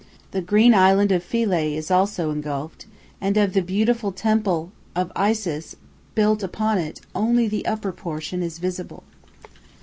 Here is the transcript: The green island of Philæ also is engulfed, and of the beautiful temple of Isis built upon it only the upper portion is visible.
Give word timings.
The 0.31 0.41
green 0.41 0.73
island 0.73 1.11
of 1.11 1.23
Philæ 1.23 1.91
also 1.93 2.29
is 2.31 2.35
engulfed, 2.35 2.87
and 3.21 3.37
of 3.37 3.53
the 3.53 3.61
beautiful 3.61 4.11
temple 4.11 4.71
of 4.95 5.11
Isis 5.15 5.75
built 6.15 6.41
upon 6.41 6.79
it 6.79 7.01
only 7.13 7.47
the 7.47 7.67
upper 7.67 7.91
portion 7.91 8.41
is 8.41 8.57
visible. 8.57 9.03